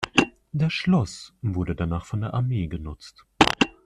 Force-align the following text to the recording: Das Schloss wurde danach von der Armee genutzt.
Das 0.51 0.73
Schloss 0.73 1.31
wurde 1.43 1.75
danach 1.75 2.05
von 2.05 2.21
der 2.21 2.33
Armee 2.33 2.65
genutzt. 2.65 3.23